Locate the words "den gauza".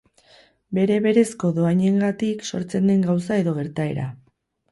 2.93-3.39